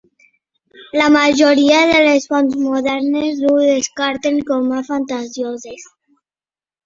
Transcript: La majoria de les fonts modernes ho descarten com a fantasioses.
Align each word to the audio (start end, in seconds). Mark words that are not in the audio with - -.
La 0.99 1.09
majoria 1.15 1.81
de 1.89 1.99
les 2.07 2.23
fonts 2.31 2.55
modernes 2.61 3.43
ho 3.49 3.53
descarten 3.65 4.41
com 4.49 4.73
a 4.79 4.83
fantasioses. 4.89 5.85